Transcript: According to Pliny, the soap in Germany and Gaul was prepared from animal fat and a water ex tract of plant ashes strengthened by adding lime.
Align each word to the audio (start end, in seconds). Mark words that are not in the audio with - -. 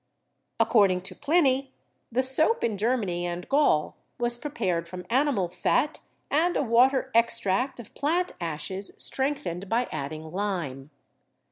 According 0.59 1.01
to 1.01 1.15
Pliny, 1.15 1.73
the 2.11 2.23
soap 2.23 2.63
in 2.63 2.75
Germany 2.75 3.23
and 3.27 3.47
Gaul 3.47 3.95
was 4.17 4.35
prepared 4.39 4.87
from 4.87 5.05
animal 5.11 5.47
fat 5.47 6.01
and 6.31 6.57
a 6.57 6.63
water 6.63 7.11
ex 7.13 7.37
tract 7.37 7.79
of 7.79 7.93
plant 7.93 8.31
ashes 8.41 8.95
strengthened 8.97 9.69
by 9.69 9.87
adding 9.91 10.31
lime. 10.31 10.89